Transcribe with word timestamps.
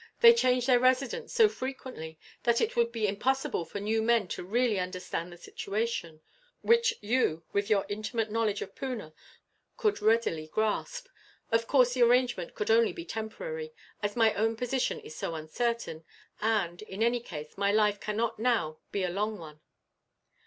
They 0.21 0.33
change 0.33 0.65
their 0.65 0.79
Residents 0.79 1.31
so 1.31 1.47
frequently 1.47 2.17
that 2.41 2.59
it 2.59 2.75
would 2.75 2.91
be 2.91 3.05
impossible 3.07 3.65
for 3.65 3.79
new 3.79 4.01
men 4.01 4.27
to 4.29 4.43
really 4.43 4.79
understand 4.79 5.31
the 5.31 5.37
situation; 5.37 6.21
which 6.63 6.95
you, 7.01 7.43
with 7.53 7.69
your 7.69 7.85
intimate 7.87 8.31
knowledge 8.31 8.63
of 8.63 8.73
Poona, 8.75 9.13
could 9.77 10.01
readily 10.01 10.47
grasp. 10.47 11.05
Of 11.51 11.67
course 11.67 11.93
the 11.93 12.01
arrangement 12.01 12.55
could 12.55 12.71
only 12.71 12.93
be 12.93 13.05
temporary, 13.05 13.73
as 14.01 14.15
my 14.15 14.33
own 14.33 14.55
position 14.55 14.99
is 15.01 15.15
so 15.15 15.35
uncertain 15.35 16.03
and, 16.41 16.81
in 16.81 17.03
any 17.03 17.19
case, 17.19 17.55
my 17.55 17.71
life 17.71 17.99
cannot 17.99 18.39
now 18.39 18.79
be 18.91 19.03
a 19.03 19.09
long 19.11 19.37
one. 19.37 19.59